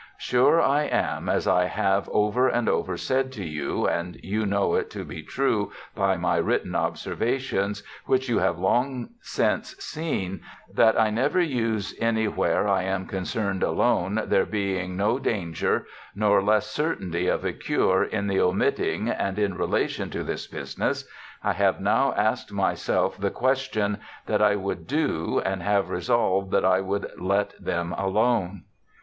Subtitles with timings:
[0.17, 4.73] Sure I am as I have over and over sayd to you and you know
[4.73, 10.41] it to be true by my written observa tions which you have long since seen,
[10.73, 16.41] that I never use any where I am concerned alone, there being noe danger nor
[16.41, 21.07] less certainty of a cure in the omitting and in relation to this business
[21.43, 26.65] I have now asked myselfe the question that I would doe and have resolved that
[26.65, 28.63] I would lett them alone.